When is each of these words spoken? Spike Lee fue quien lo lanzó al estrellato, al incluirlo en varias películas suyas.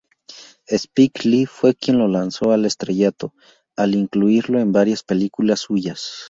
Spike 0.67 1.27
Lee 1.29 1.45
fue 1.45 1.75
quien 1.75 1.99
lo 1.99 2.07
lanzó 2.07 2.51
al 2.53 2.65
estrellato, 2.65 3.35
al 3.75 3.93
incluirlo 3.93 4.59
en 4.59 4.71
varias 4.71 5.03
películas 5.03 5.59
suyas. 5.59 6.13